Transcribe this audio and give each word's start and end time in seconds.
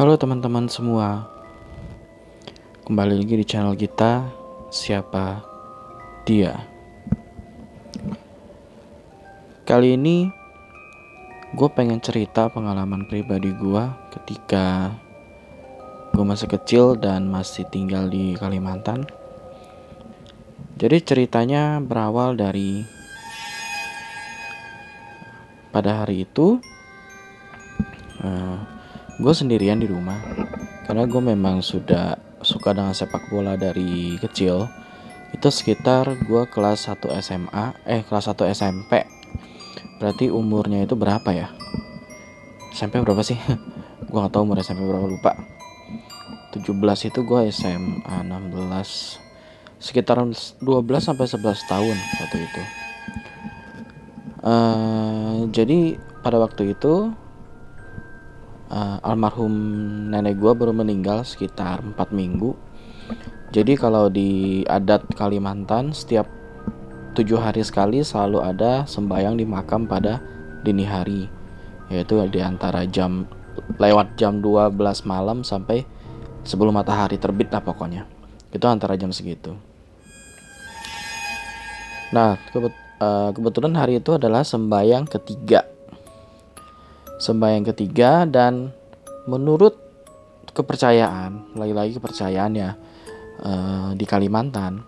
Halo 0.00 0.16
teman-teman 0.16 0.64
semua. 0.64 1.28
Kembali 2.88 3.20
lagi 3.20 3.36
di 3.36 3.44
channel 3.44 3.76
kita 3.76 4.32
Siapa 4.72 5.44
Dia? 6.24 6.56
Kali 9.68 10.00
ini 10.00 10.24
Gue 11.52 11.68
pengen 11.76 12.00
cerita 12.00 12.48
pengalaman 12.48 13.04
pribadi 13.12 13.52
gue 13.52 13.84
Ketika 14.16 14.88
Gue 16.16 16.24
masih 16.24 16.48
kecil 16.48 16.96
dan 16.96 17.28
masih 17.28 17.68
tinggal 17.68 18.08
di 18.08 18.32
Kalimantan. 18.40 19.04
Jadi 20.80 20.96
ceritanya 21.04 21.76
berawal 21.76 22.40
dari 22.40 22.88
Pada 25.68 26.00
hari 26.00 26.24
itu 26.24 26.56
uh, 28.24 28.79
gue 29.20 29.34
sendirian 29.36 29.78
di 29.78 29.86
rumah. 29.86 30.18
Karena 30.88 31.04
gue 31.06 31.22
memang 31.22 31.60
sudah 31.60 32.18
suka 32.40 32.72
dengan 32.72 32.96
sepak 32.96 33.28
bola 33.28 33.54
dari 33.54 34.16
kecil. 34.18 34.66
Itu 35.30 35.52
sekitar 35.52 36.26
gue 36.26 36.42
kelas 36.50 36.90
1 36.90 37.06
SMA 37.22 37.86
eh 37.86 38.02
kelas 38.02 38.32
1 38.32 38.50
SMP 38.50 39.20
berarti 40.00 40.32
umurnya 40.32 40.88
itu 40.88 40.96
berapa 40.96 41.28
ya? 41.28 41.52
SMP 42.72 43.04
berapa 43.04 43.20
sih? 43.20 43.36
Gue 44.10 44.18
gak 44.18 44.32
tahu 44.32 44.48
umur 44.48 44.58
SMP 44.58 44.82
berapa 44.82 45.06
lupa. 45.06 45.36
17 46.50 46.74
itu 47.14 47.20
gue 47.22 47.40
SMA 47.54 48.16
16 48.26 48.58
sekitar 49.78 50.18
12 50.18 50.58
sampai 50.98 51.30
11 51.30 51.70
tahun 51.70 51.96
waktu 52.18 52.36
itu. 52.42 52.62
Uh, 54.40 55.46
jadi 55.54 56.00
pada 56.26 56.42
waktu 56.42 56.74
itu 56.74 57.14
uh, 58.70 58.98
almarhum 59.02 59.52
nenek 60.08 60.38
gue 60.38 60.52
baru 60.54 60.72
meninggal 60.72 61.26
sekitar 61.26 61.82
4 61.82 61.98
minggu. 62.14 62.54
Jadi 63.50 63.74
kalau 63.74 64.06
di 64.06 64.62
adat 64.70 65.02
Kalimantan 65.18 65.90
setiap 65.90 66.30
tujuh 67.18 67.36
hari 67.42 67.66
sekali 67.66 68.06
selalu 68.06 68.38
ada 68.38 68.86
sembahyang 68.86 69.34
di 69.34 69.44
makam 69.44 69.90
pada 69.90 70.22
dini 70.62 70.86
hari. 70.86 71.26
Yaitu 71.90 72.22
di 72.30 72.38
antara 72.38 72.86
jam 72.86 73.26
lewat 73.82 74.14
jam 74.14 74.38
12 74.38 74.78
malam 75.02 75.42
sampai 75.42 75.82
sebelum 76.46 76.78
matahari 76.78 77.18
terbit 77.18 77.50
lah 77.50 77.60
pokoknya. 77.66 78.06
Itu 78.54 78.70
antara 78.70 78.94
jam 78.94 79.10
segitu. 79.10 79.58
Nah 82.14 82.38
uh, 83.02 83.30
kebetulan 83.34 83.74
hari 83.74 83.98
itu 83.98 84.14
adalah 84.14 84.46
sembahyang 84.46 85.10
ketiga 85.10 85.66
sembahyang 87.20 87.68
ketiga 87.68 88.24
dan 88.24 88.72
menurut 89.28 89.76
kepercayaan 90.50 91.54
lagi-lagi 91.54 92.00
kepercayaan 92.00 92.52
ya 92.56 92.70
uh, 93.44 93.92
di 93.94 94.02
Kalimantan 94.08 94.82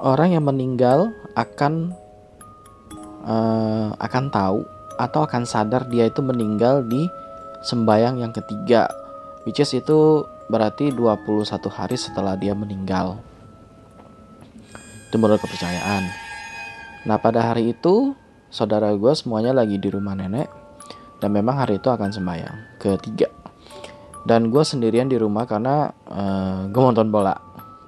orang 0.00 0.34
yang 0.34 0.48
meninggal 0.48 1.12
akan 1.36 1.94
uh, 3.22 3.94
akan 4.00 4.24
tahu 4.32 4.66
atau 4.98 5.20
akan 5.22 5.44
sadar 5.44 5.86
dia 5.86 6.08
itu 6.08 6.24
meninggal 6.24 6.82
di 6.88 7.06
sembahyang 7.62 8.24
yang 8.24 8.32
ketiga 8.34 8.88
which 9.44 9.60
is 9.60 9.70
itu 9.76 10.24
berarti 10.48 10.92
21 10.92 11.48
hari 11.72 11.96
setelah 11.96 12.36
dia 12.36 12.52
meninggal. 12.52 13.20
Itu 15.08 15.16
menurut 15.16 15.40
kepercayaan. 15.40 16.02
Nah 17.08 17.16
pada 17.20 17.52
hari 17.52 17.72
itu 17.72 18.16
saudara 18.48 18.92
gue 18.92 19.12
semuanya 19.16 19.52
lagi 19.56 19.76
di 19.76 19.88
rumah 19.92 20.16
nenek 20.16 20.48
dan 21.24 21.32
memang 21.32 21.56
hari 21.56 21.80
itu 21.80 21.88
akan 21.88 22.12
sembahyang 22.12 22.76
ketiga. 22.76 23.32
Dan 24.28 24.52
gue 24.52 24.60
sendirian 24.60 25.08
di 25.08 25.16
rumah 25.16 25.48
karena 25.48 25.88
uh, 25.88 26.12
eh, 26.12 26.60
gue 26.68 26.80
nonton 26.84 27.08
bola. 27.08 27.32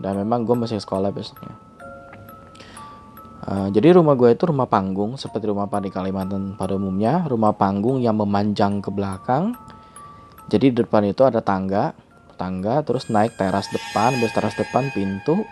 Dan 0.00 0.24
memang 0.24 0.48
gue 0.48 0.56
masih 0.56 0.80
sekolah 0.80 1.12
besoknya. 1.12 1.52
Uh, 3.44 3.68
jadi 3.76 4.00
rumah 4.00 4.16
gue 4.16 4.32
itu 4.32 4.48
rumah 4.48 4.64
panggung 4.64 5.20
seperti 5.20 5.52
rumah 5.52 5.68
di 5.84 5.92
Kalimantan 5.92 6.56
pada 6.56 6.80
umumnya. 6.80 7.28
Rumah 7.28 7.52
panggung 7.60 8.00
yang 8.00 8.16
memanjang 8.16 8.80
ke 8.80 8.88
belakang. 8.88 9.52
Jadi 10.48 10.72
di 10.72 10.76
depan 10.80 11.04
itu 11.04 11.20
ada 11.20 11.44
tangga 11.44 11.92
tangga 12.40 12.80
terus 12.84 13.12
naik 13.12 13.36
teras 13.36 13.68
depan 13.68 14.16
terus 14.16 14.32
teras 14.32 14.56
depan 14.56 14.88
pintu. 14.96 15.44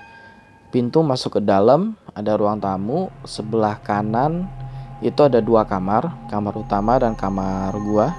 Pintu 0.72 1.04
masuk 1.04 1.36
ke 1.36 1.40
dalam 1.44 2.00
ada 2.16 2.32
ruang 2.32 2.64
tamu 2.64 3.12
sebelah 3.28 3.76
kanan 3.84 4.63
itu 5.02 5.20
ada 5.26 5.42
dua 5.42 5.66
kamar 5.66 6.28
kamar 6.30 6.54
utama 6.54 7.00
dan 7.00 7.18
kamar 7.18 7.74
gua. 7.82 8.14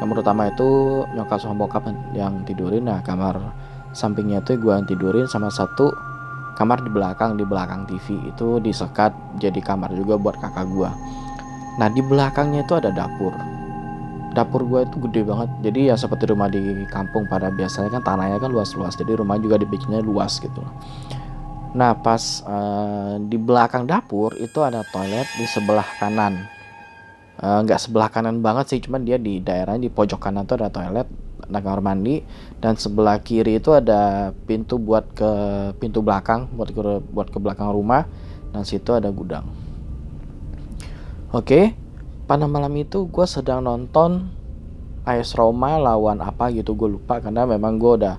Kamar 0.00 0.16
utama 0.24 0.48
itu 0.48 1.04
nyokap 1.12 1.38
sama 1.38 1.68
bokap 1.68 1.92
yang 2.16 2.42
tidurin. 2.48 2.88
Nah 2.88 3.04
kamar 3.04 3.36
sampingnya 3.92 4.40
itu 4.40 4.56
gua 4.58 4.80
yang 4.80 4.88
tidurin 4.88 5.28
sama 5.28 5.52
satu 5.52 5.92
kamar 6.56 6.80
di 6.82 6.90
belakang 6.92 7.36
di 7.36 7.44
belakang 7.44 7.84
TV 7.88 8.32
itu 8.32 8.60
disekat 8.60 9.12
jadi 9.36 9.60
kamar 9.60 9.92
juga 9.94 10.16
buat 10.16 10.40
kakak 10.40 10.66
gua. 10.72 10.90
Nah 11.76 11.88
di 11.92 12.00
belakangnya 12.00 12.64
itu 12.64 12.74
ada 12.74 12.90
dapur. 12.90 13.36
Dapur 14.32 14.62
gua 14.64 14.88
itu 14.88 14.96
gede 15.10 15.22
banget. 15.26 15.50
Jadi 15.62 15.80
ya 15.92 15.94
seperti 16.00 16.26
rumah 16.30 16.48
di 16.48 16.86
kampung 16.88 17.28
pada 17.28 17.52
biasanya 17.52 18.00
kan 18.00 18.02
tanahnya 18.02 18.40
kan 18.40 18.50
luas-luas. 18.50 18.96
Jadi 18.96 19.14
rumah 19.14 19.36
juga 19.36 19.60
dibikinnya 19.60 20.00
luas 20.00 20.40
gitu 20.40 20.64
Nah, 21.70 21.94
pas 21.94 22.42
uh, 22.50 23.14
di 23.22 23.38
belakang 23.38 23.86
dapur 23.86 24.34
itu 24.42 24.58
ada 24.58 24.82
toilet 24.90 25.26
di 25.38 25.46
sebelah 25.46 25.86
kanan. 26.02 26.50
Uh, 27.40 27.62
nggak 27.62 27.78
sebelah 27.78 28.10
kanan 28.10 28.42
banget 28.42 28.74
sih, 28.74 28.80
cuman 28.82 29.06
dia 29.06 29.16
di 29.16 29.38
daerah 29.38 29.78
di 29.78 29.86
pojok 29.86 30.18
kanan 30.18 30.50
tuh 30.50 30.58
ada 30.58 30.68
toilet, 30.68 31.06
ada 31.46 31.58
kamar 31.62 31.80
mandi, 31.80 32.26
dan 32.58 32.74
sebelah 32.74 33.22
kiri 33.22 33.62
itu 33.62 33.70
ada 33.70 34.34
pintu 34.50 34.82
buat 34.82 35.14
ke 35.14 35.30
pintu 35.78 36.02
belakang, 36.02 36.50
buat 36.52 36.74
ke 36.74 36.82
buat 37.14 37.28
ke 37.30 37.38
belakang 37.38 37.70
rumah, 37.70 38.04
dan 38.50 38.66
situ 38.66 38.90
ada 38.90 39.08
gudang. 39.14 39.46
Oke, 41.30 41.46
okay. 41.46 41.64
pada 42.26 42.50
malam 42.50 42.74
itu 42.74 43.06
gue 43.06 43.26
sedang 43.30 43.62
nonton 43.62 44.26
AS 45.06 45.32
Roma 45.38 45.78
lawan 45.80 46.18
apa 46.20 46.50
gitu 46.52 46.74
gue 46.76 46.98
lupa 46.98 47.22
karena 47.22 47.46
memang 47.48 47.78
gue 47.80 47.92
udah 48.04 48.18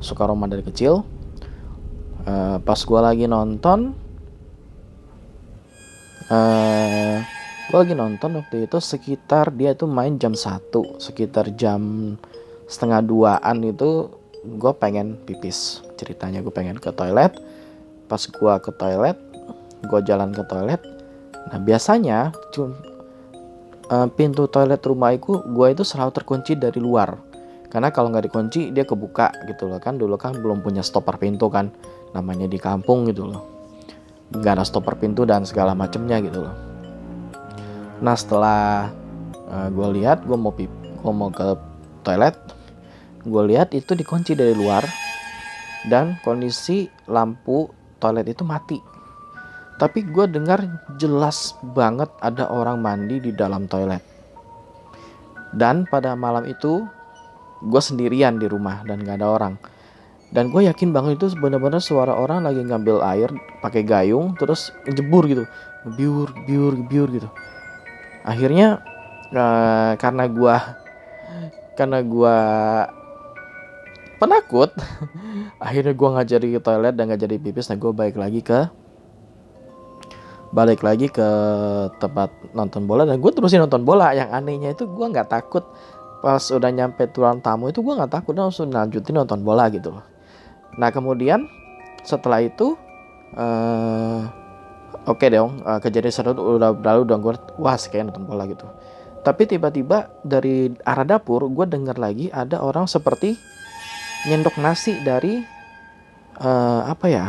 suka 0.00 0.26
Roma 0.26 0.48
dari 0.48 0.64
kecil 0.64 1.19
uh, 2.26 2.56
pas 2.60 2.80
gue 2.80 3.00
lagi 3.00 3.24
nonton 3.30 3.94
uh, 6.28 6.34
eh, 6.34 7.16
gue 7.70 7.78
lagi 7.78 7.94
nonton 7.94 8.40
waktu 8.40 8.66
itu 8.66 8.78
sekitar 8.82 9.54
dia 9.54 9.76
tuh 9.78 9.86
main 9.86 10.18
jam 10.18 10.34
satu 10.34 10.98
sekitar 10.98 11.52
jam 11.54 12.14
setengah 12.70 13.02
duaan 13.02 13.66
itu 13.66 14.20
gue 14.46 14.72
pengen 14.78 15.20
pipis 15.28 15.84
ceritanya 16.00 16.40
gue 16.40 16.52
pengen 16.54 16.80
ke 16.80 16.88
toilet. 16.94 17.36
Pas 18.08 18.22
gue 18.22 18.54
ke 18.64 18.70
toilet 18.72 19.18
gue 19.84 20.00
jalan 20.04 20.32
ke 20.32 20.42
toilet. 20.48 20.80
Nah 21.52 21.58
biasanya 21.60 22.32
cum, 22.52 22.72
uh, 23.92 24.08
pintu 24.12 24.48
toilet 24.48 24.80
rumahku 24.80 25.44
gue 25.52 25.66
itu 25.72 25.84
selalu 25.84 26.10
terkunci 26.16 26.56
dari 26.56 26.80
luar. 26.80 27.20
Karena 27.70 27.94
kalau 27.94 28.10
nggak 28.10 28.32
dikunci 28.32 28.74
dia 28.74 28.82
kebuka 28.82 29.30
gitu 29.46 29.68
loh 29.70 29.78
kan. 29.78 30.00
Dulu 30.00 30.16
kan 30.16 30.34
belum 30.40 30.64
punya 30.64 30.80
stopper 30.80 31.20
pintu 31.20 31.52
kan 31.52 31.68
namanya 32.16 32.46
di 32.50 32.58
kampung 32.58 33.06
gitu 33.10 33.26
loh. 33.26 33.42
Nggak 34.30 34.60
ada 34.60 34.64
stopper 34.66 34.98
pintu 34.98 35.26
dan 35.26 35.42
segala 35.46 35.74
macemnya 35.74 36.22
gitu 36.22 36.46
loh. 36.46 36.54
Nah 38.00 38.14
setelah 38.16 38.90
uh, 39.50 39.66
eh, 39.66 39.68
gue 39.70 39.88
lihat 40.00 40.24
gue 40.24 40.38
mau 40.38 40.54
pip 40.54 40.70
gue 41.00 41.12
mau 41.12 41.32
ke 41.32 41.56
toilet 42.04 42.36
gue 43.24 43.42
lihat 43.52 43.76
itu 43.76 43.92
dikunci 43.92 44.32
dari 44.32 44.56
luar 44.56 44.84
dan 45.88 46.16
kondisi 46.24 46.88
lampu 47.08 47.68
toilet 48.00 48.28
itu 48.32 48.44
mati. 48.44 48.80
Tapi 49.80 50.04
gue 50.04 50.28
dengar 50.28 50.60
jelas 51.00 51.56
banget 51.72 52.08
ada 52.20 52.52
orang 52.52 52.84
mandi 52.84 53.16
di 53.16 53.32
dalam 53.32 53.64
toilet. 53.64 54.04
Dan 55.56 55.88
pada 55.88 56.12
malam 56.16 56.44
itu 56.44 56.84
gue 57.64 57.82
sendirian 57.82 58.40
di 58.40 58.48
rumah 58.48 58.84
dan 58.84 59.04
gak 59.04 59.20
ada 59.20 59.28
orang 59.28 59.54
dan 60.30 60.54
gue 60.54 60.62
yakin 60.62 60.94
banget 60.94 61.18
itu 61.18 61.34
benar-benar 61.42 61.82
suara 61.82 62.14
orang 62.14 62.46
lagi 62.46 62.62
ngambil 62.62 63.02
air 63.02 63.34
pakai 63.58 63.82
gayung 63.82 64.38
terus 64.38 64.70
jebur 64.86 65.26
gitu. 65.26 65.42
Biur 65.98 66.30
biur 66.46 66.78
biur 66.86 67.08
gitu. 67.10 67.28
Akhirnya 68.22 68.78
uh, 69.34 69.98
karena 69.98 70.30
gue 70.30 70.56
karena 71.74 71.98
gue 72.06 72.36
penakut 74.22 74.70
akhirnya 75.66 75.98
gue 75.98 76.08
nggak 76.14 76.28
jadi 76.28 76.46
ke 76.46 76.60
toilet 76.62 76.94
dan 76.94 77.10
nggak 77.10 77.22
jadi 77.26 77.36
pipis 77.40 77.72
nah 77.72 77.78
gue 77.80 77.90
balik 77.90 78.20
lagi 78.20 78.44
ke 78.44 78.70
balik 80.54 80.82
lagi 80.86 81.10
ke 81.10 81.28
tempat 81.98 82.30
nonton 82.54 82.86
bola. 82.86 83.02
Dan 83.02 83.18
gue 83.18 83.34
terusin 83.34 83.66
nonton 83.66 83.82
bola. 83.82 84.14
Yang 84.14 84.30
anehnya 84.30 84.70
itu 84.78 84.86
gue 84.86 85.06
nggak 85.10 85.26
takut. 85.26 85.66
Pas 86.22 86.42
udah 86.54 86.70
nyampe 86.70 87.10
tuan 87.10 87.42
tamu 87.42 87.74
itu 87.74 87.82
gue 87.82 87.94
nggak 87.98 88.14
takut. 88.14 88.34
Langsung 88.38 88.70
lanjutin 88.70 89.18
nonton 89.18 89.42
bola 89.42 89.66
gitu 89.74 89.90
loh 89.90 90.19
Nah 90.78 90.92
kemudian 90.94 91.48
setelah 92.04 92.44
itu 92.44 92.78
uh, 93.34 94.26
oke 95.06 95.20
okay 95.20 95.28
dong 95.32 95.60
uh, 95.64 95.78
kejadian 95.82 96.12
seru 96.14 96.32
udah 96.32 96.72
berlalu 96.72 97.02
dong 97.06 97.20
gue 97.20 97.34
wah 97.60 97.76
kayak 97.76 98.08
nonton 98.08 98.24
bola 98.24 98.48
gitu. 98.48 98.66
tapi 99.20 99.44
tiba-tiba 99.44 100.08
dari 100.24 100.72
arah 100.80 101.04
dapur 101.04 101.44
gue 101.44 101.66
dengar 101.68 102.00
lagi 102.00 102.32
ada 102.32 102.64
orang 102.64 102.88
seperti 102.88 103.36
nyendok 104.24 104.56
nasi 104.56 104.96
dari 105.04 105.44
uh, 106.40 106.88
apa 106.88 107.06
ya 107.08 107.24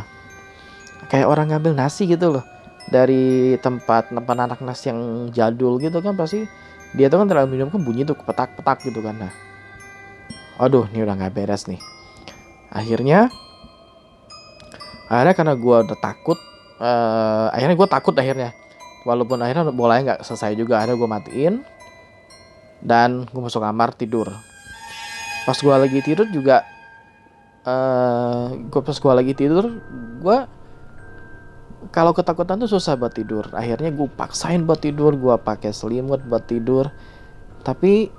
kayak 1.12 1.28
orang 1.28 1.52
ngambil 1.52 1.76
nasi 1.76 2.08
gitu 2.08 2.32
loh. 2.40 2.46
Dari 2.92 3.56
tempat 3.64 4.12
tempat 4.12 4.36
anak 4.36 4.60
nasi 4.60 4.92
yang 4.92 5.32
jadul 5.32 5.80
gitu 5.80 6.04
kan 6.04 6.16
pasti 6.16 6.44
dia 6.92 7.08
tuh 7.08 7.24
kan 7.24 7.28
terlalu 7.32 7.56
minum 7.56 7.72
kan 7.72 7.80
bunyi 7.80 8.04
tuh 8.04 8.20
petak-petak 8.20 8.84
gitu 8.88 9.00
kan. 9.00 9.16
Nah 9.16 9.32
aduh 10.60 10.88
ini 10.92 11.04
udah 11.04 11.16
nggak 11.16 11.34
beres 11.36 11.68
nih 11.72 11.80
akhirnya 12.72 13.28
akhirnya 15.12 15.36
karena 15.36 15.54
gue 15.60 15.78
udah 15.92 16.00
takut 16.00 16.40
uh, 16.80 17.52
akhirnya 17.52 17.76
gue 17.76 17.90
takut 17.92 18.16
akhirnya. 18.16 18.56
Walaupun 19.02 19.42
akhirnya 19.42 19.74
bolanya 19.74 20.02
nggak 20.14 20.22
selesai 20.24 20.54
juga 20.56 20.80
akhirnya 20.80 20.98
gue 20.98 21.10
matiin 21.10 21.56
dan 22.82 23.28
gue 23.28 23.42
masuk 23.42 23.62
kamar 23.62 23.92
tidur. 23.94 24.32
Pas 25.44 25.58
gue 25.58 25.74
lagi 25.74 26.00
tidur 26.06 26.30
juga 26.30 26.64
uh, 27.66 28.56
eh, 28.56 28.70
gue 28.70 28.82
pas 28.82 28.98
gue 28.98 29.14
lagi 29.14 29.34
tidur 29.34 29.66
gue 30.22 30.38
kalau 31.90 32.14
ketakutan 32.14 32.62
tuh 32.62 32.70
susah 32.70 32.94
buat 32.94 33.12
tidur. 33.12 33.50
Akhirnya 33.58 33.90
gue 33.90 34.06
paksain 34.06 34.64
buat 34.64 34.80
tidur 34.80 35.18
gue 35.18 35.36
pakai 35.42 35.74
selimut 35.74 36.22
buat 36.24 36.46
tidur. 36.46 36.88
Tapi 37.66 38.10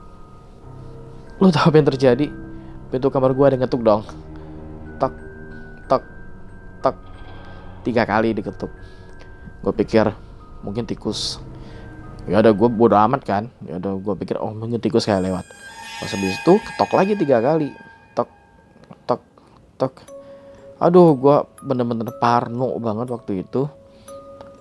lo 1.38 1.50
tau 1.50 1.70
apa 1.70 1.78
yang 1.78 1.88
terjadi? 1.94 2.26
Pintu 2.90 3.06
kamar 3.08 3.32
gue 3.38 3.46
ada 3.46 3.56
ngetuk 3.58 3.86
dong 3.86 4.02
tiga 7.82 8.06
kali 8.06 8.32
diketuk. 8.32 8.70
Gue 9.62 9.74
pikir 9.74 10.10
mungkin 10.62 10.86
tikus. 10.86 11.42
Ya 12.30 12.38
udah 12.38 12.54
gue 12.54 12.68
bodo 12.70 12.94
amat 12.94 13.22
kan. 13.26 13.44
Ya 13.66 13.78
udah 13.82 13.98
gue 13.98 14.14
pikir 14.22 14.38
oh 14.38 14.54
mungkin 14.54 14.78
tikus 14.78 15.06
kayak 15.06 15.26
lewat. 15.26 15.44
Pas 16.02 16.10
habis 16.10 16.34
itu 16.38 16.52
ketok 16.58 16.90
lagi 16.94 17.12
tiga 17.18 17.42
kali. 17.42 17.74
Tok 18.14 18.30
tok 19.06 19.22
tok. 19.78 19.92
Aduh 20.82 21.14
gue 21.18 21.36
bener-bener 21.62 22.10
parno 22.18 22.78
banget 22.78 23.10
waktu 23.10 23.46
itu. 23.46 23.66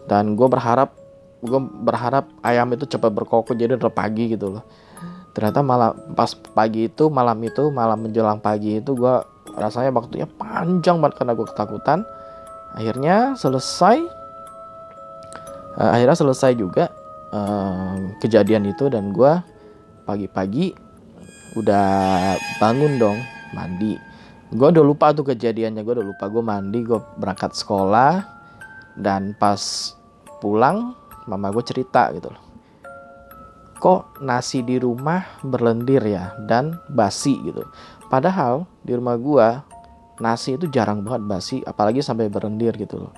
Dan 0.09 0.33
gue 0.33 0.47
berharap 0.49 0.97
gue 1.41 1.59
berharap 1.81 2.29
ayam 2.45 2.69
itu 2.73 2.85
cepat 2.85 3.09
berkokok 3.09 3.57
jadi 3.57 3.77
udah 3.77 3.93
pagi 3.93 4.33
gitu 4.33 4.57
loh. 4.57 4.65
Ternyata 5.31 5.63
malam 5.63 5.95
pas 6.13 6.35
pagi 6.35 6.91
itu 6.91 7.07
malam 7.07 7.39
itu 7.41 7.71
malam 7.71 8.03
menjelang 8.03 8.37
pagi 8.43 8.83
itu 8.83 8.93
gue 8.93 9.15
rasanya 9.55 9.91
waktunya 9.95 10.27
panjang 10.27 10.99
banget 11.01 11.23
karena 11.23 11.33
gue 11.35 11.47
ketakutan 11.47 11.99
akhirnya 12.75 13.35
selesai 13.35 13.97
uh, 15.77 15.89
akhirnya 15.95 16.17
selesai 16.17 16.51
juga 16.55 16.91
uh, 17.31 17.95
kejadian 18.19 18.67
itu 18.67 18.87
dan 18.91 19.11
gue 19.11 19.33
pagi-pagi 20.07 20.75
udah 21.55 22.35
bangun 22.59 22.95
dong 22.99 23.19
mandi. 23.51 23.99
Gue 24.51 24.67
udah 24.67 24.83
lupa 24.83 25.15
tuh 25.15 25.31
kejadiannya 25.31 25.83
gue 25.83 25.93
udah 25.99 26.07
lupa. 26.07 26.27
Gue 26.27 26.43
mandi 26.43 26.83
gue 26.83 26.99
berangkat 27.19 27.55
sekolah 27.55 28.23
dan 28.99 29.31
pas 29.39 29.95
pulang 30.43 30.95
mama 31.27 31.51
gue 31.51 31.63
cerita 31.63 32.11
gitu 32.15 32.31
loh. 32.31 32.43
Kok 33.81 34.21
nasi 34.21 34.61
di 34.61 34.77
rumah 34.77 35.41
berlendir 35.41 36.05
ya 36.05 36.37
dan 36.45 36.77
basi 36.91 37.33
gitu. 37.41 37.65
Padahal 38.11 38.67
di 38.83 38.93
rumah 38.93 39.15
gua 39.15 39.63
nasi 40.21 40.55
itu 40.55 40.69
jarang 40.69 41.01
banget 41.01 41.23
basi, 41.25 41.57
apalagi 41.65 42.05
sampai 42.05 42.29
berendir 42.29 42.77
gitu 42.77 43.09
loh. 43.09 43.13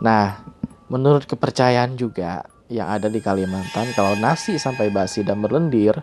Nah, 0.00 0.40
menurut 0.88 1.28
kepercayaan 1.28 1.94
juga 2.00 2.48
yang 2.72 2.88
ada 2.88 3.12
di 3.12 3.20
Kalimantan, 3.20 3.92
kalau 3.92 4.16
nasi 4.16 4.56
sampai 4.56 4.88
basi 4.88 5.20
dan 5.20 5.44
berlendir, 5.44 6.00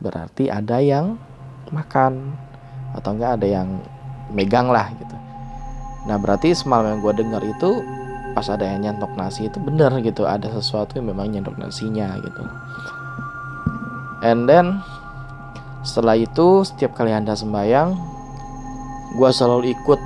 berarti 0.00 0.48
ada 0.48 0.80
yang 0.80 1.20
makan 1.68 2.32
atau 2.96 3.12
enggak 3.12 3.40
ada 3.40 3.46
yang 3.60 3.68
megang 4.32 4.72
lah 4.72 4.88
gitu. 4.96 5.16
Nah, 6.08 6.16
berarti 6.20 6.52
semalam 6.56 6.96
yang 6.96 7.00
gue 7.00 7.14
dengar 7.20 7.42
itu 7.44 7.80
pas 8.34 8.50
ada 8.50 8.66
yang 8.66 8.82
nyentok 8.90 9.14
nasi 9.14 9.46
itu 9.46 9.62
bener 9.62 9.94
gitu, 10.02 10.26
ada 10.26 10.50
sesuatu 10.50 10.98
yang 10.98 11.12
memang 11.14 11.30
nyentok 11.32 11.56
nasinya 11.56 12.18
gitu. 12.20 12.42
And 14.24 14.48
then 14.48 14.80
setelah 15.84 16.16
itu 16.16 16.64
setiap 16.64 16.96
kali 16.96 17.12
anda 17.12 17.36
sembahyang 17.36 18.13
gue 19.14 19.30
selalu 19.30 19.70
ikut 19.78 20.00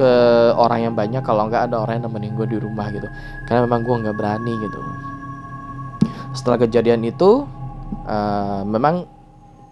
ke 0.00 0.12
orang 0.56 0.88
yang 0.88 0.94
banyak 0.96 1.20
kalau 1.20 1.44
nggak 1.52 1.68
ada 1.68 1.76
orang 1.84 2.00
yang 2.00 2.08
nemenin 2.08 2.32
gue 2.32 2.56
di 2.56 2.58
rumah 2.58 2.88
gitu. 2.88 3.04
Karena 3.44 3.68
memang 3.68 3.84
gue 3.84 3.94
nggak 4.00 4.16
berani 4.16 4.52
gitu. 4.64 4.80
Setelah 6.32 6.64
kejadian 6.64 7.04
itu 7.04 7.44
uh, 8.08 8.62
memang 8.64 9.04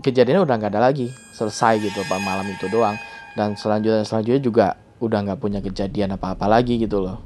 kejadiannya 0.05 0.45
udah 0.45 0.55
nggak 0.61 0.73
ada 0.77 0.83
lagi. 0.93 1.09
Selesai 1.33 1.81
gitu 1.81 2.05
pak 2.05 2.21
malam 2.21 2.45
itu 2.45 2.69
doang. 2.69 3.01
Dan 3.33 3.57
selanjutnya 3.57 4.05
selanjutnya 4.05 4.43
juga 4.45 4.67
udah 5.01 5.19
nggak 5.25 5.41
punya 5.41 5.65
kejadian 5.65 6.21
apa-apa 6.21 6.45
lagi 6.45 6.77
gitu 6.77 7.01
loh. 7.01 7.25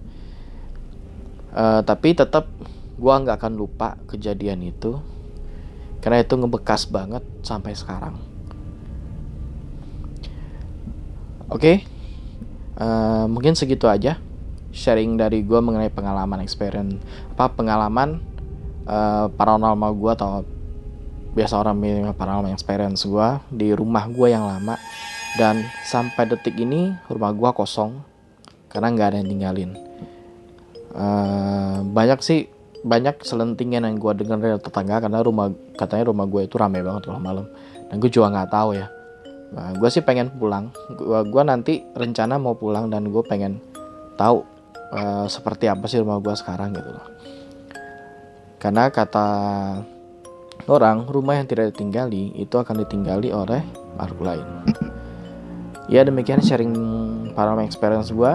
Uh, 1.52 1.82
tapi 1.82 2.14
tetap 2.14 2.46
gue 2.94 3.12
nggak 3.12 3.34
akan 3.34 3.58
lupa 3.58 3.99
kejadian 4.06 4.62
itu. 4.62 4.94
Karena 5.99 6.22
itu 6.22 6.38
ngebekas 6.38 6.87
banget 6.87 7.22
sampai 7.43 7.75
sekarang 7.75 8.31
oke. 11.52 11.60
Okay. 11.60 11.76
uh, 12.81 12.84
eh, 12.84 13.25
mungkin 13.28 13.52
segitu 13.52 13.87
aja 13.87 14.16
sharing 14.72 15.20
dari 15.20 15.44
gue 15.44 15.60
mengenai 15.60 15.93
pengalaman 15.93 16.40
experience 16.40 16.96
apa 17.37 17.52
pengalaman 17.52 18.25
uh, 18.88 19.28
paranormal 19.28 19.93
gue 19.93 20.12
atau 20.16 20.31
biasa 21.37 21.60
orang 21.60 21.76
bilang 21.81 22.16
paranormal 22.16 22.52
experience 22.52 23.04
gue 23.04 23.28
di 23.52 23.76
rumah 23.76 24.08
gue 24.08 24.32
yang 24.32 24.49
lama. 24.49 24.76
Dan 25.32 25.64
sampai 25.81 26.28
detik 26.28 26.60
ini 26.60 26.93
rumah 27.08 27.32
gue 27.32 27.50
kosong 27.56 28.04
karena 28.72 28.93
nggak 28.93 29.08
ada 29.12 29.16
yang 29.20 29.28
tinggalin 29.32 29.70
uh, 30.96 31.84
banyak 31.84 32.19
sih 32.25 32.49
banyak 32.82 33.22
selentingan 33.22 33.87
yang 33.87 33.96
gue 34.00 34.12
dengar 34.16 34.40
dari 34.43 34.58
tetangga 34.58 34.99
karena 35.04 35.22
rumah 35.22 35.52
katanya 35.78 36.10
rumah 36.10 36.26
gue 36.26 36.43
itu 36.49 36.56
ramai 36.58 36.82
banget 36.82 37.06
kalau 37.06 37.20
malam 37.22 37.46
dan 37.87 37.94
gue 38.00 38.10
juga 38.10 38.32
nggak 38.32 38.50
tahu 38.50 38.70
ya 38.75 38.87
nah, 39.52 39.70
gue 39.76 39.88
sih 39.93 40.00
pengen 40.00 40.32
pulang. 40.34 40.72
Gue 40.96 41.20
gua 41.28 41.43
nanti 41.44 41.84
rencana 41.93 42.40
mau 42.40 42.56
pulang 42.56 42.88
dan 42.88 43.08
gue 43.08 43.22
pengen 43.25 43.60
tahu 44.16 44.44
uh, 44.93 45.26
seperti 45.28 45.69
apa 45.69 45.84
sih 45.88 46.00
rumah 46.00 46.20
gue 46.20 46.34
sekarang 46.37 46.72
gitu 46.76 46.90
loh. 46.93 47.06
Karena 48.56 48.88
kata 48.88 49.28
orang 50.70 51.10
rumah 51.10 51.37
yang 51.37 51.50
tidak 51.50 51.75
ditinggali 51.75 52.38
itu 52.38 52.54
akan 52.54 52.87
ditinggali 52.87 53.35
oleh 53.35 53.61
makhluk 53.99 54.23
lain. 54.23 54.47
Ya 55.90 56.06
demikian 56.06 56.40
sharing 56.40 56.73
paranormal 57.35 57.66
experience 57.66 58.14
gue 58.14 58.35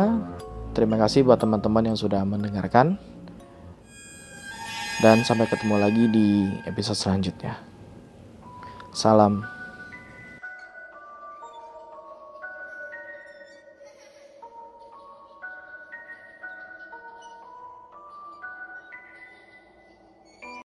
terima 0.76 1.00
kasih 1.00 1.26
buat 1.26 1.42
teman-teman 1.42 1.90
yang 1.94 1.98
sudah 1.98 2.22
mendengarkan. 2.22 3.00
Dan 4.98 5.22
sampai 5.22 5.46
ketemu 5.46 5.78
lagi 5.78 6.04
di 6.10 6.50
episode 6.66 6.98
selanjutnya. 6.98 7.54
Salam. 8.98 9.57